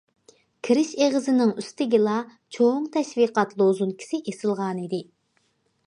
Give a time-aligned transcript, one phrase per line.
[0.67, 2.15] كىرىش ئېغىزىنىڭ ئۈستىگىلا
[2.57, 5.05] چوڭ تەشۋىقات لوزۇنكىسى ئېسىلغانىدى.